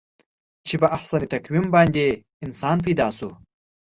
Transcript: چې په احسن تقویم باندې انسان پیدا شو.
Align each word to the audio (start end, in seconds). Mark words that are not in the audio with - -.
چې 0.67 0.75
په 0.81 0.87
احسن 0.97 1.21
تقویم 1.33 1.65
باندې 1.75 2.05
انسان 2.45 2.77
پیدا 2.85 3.07
شو. 3.17 3.29